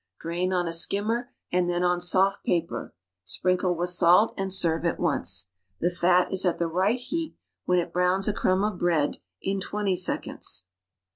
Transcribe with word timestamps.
Drain 0.19 0.51
on 0.51 0.67
a 0.67 0.73
skimmer 0.73 1.31
and 1.51 1.69
then 1.69 1.83
on 1.83 2.01
soft 2.01 2.43
paper, 2.43 2.95
sprinkle 3.23 3.75
with 3.75 3.91
salt 3.91 4.33
and 4.35 4.51
serve 4.51 4.83
at 4.83 4.99
once. 4.99 5.49
The 5.79 5.91
fat 5.91 6.33
is 6.33 6.43
at 6.43 6.57
the 6.57 6.65
right 6.67 6.99
heat 6.99 7.35
when 7.65 7.77
it 7.77 7.93
browns 7.93 8.27
a 8.27 8.33
crumb 8.33 8.63
of 8.63 8.79
bread 8.79 9.17
in 9.43 9.59
20 9.59 9.95
seconds. 9.95 10.65